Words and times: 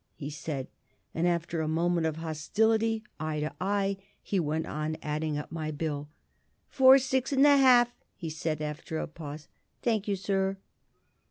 he 0.15 0.31
said, 0.31 0.65
and, 1.13 1.27
after 1.27 1.61
a 1.61 1.67
moment 1.67 2.07
of 2.07 2.15
hostility, 2.15 3.03
eye 3.19 3.39
to 3.39 3.53
eye, 3.61 3.97
he 4.23 4.39
went 4.39 4.65
on 4.65 4.97
adding 5.03 5.37
up 5.37 5.51
my 5.51 5.69
bill. 5.69 6.09
"Four, 6.69 6.97
six 6.97 7.31
and 7.31 7.45
a 7.45 7.55
half," 7.55 7.93
he 8.15 8.27
said, 8.27 8.63
after 8.63 8.97
a 8.97 9.05
pause. 9.05 9.47
"Thank 9.83 10.07
you, 10.07 10.15
Sir." 10.15 10.57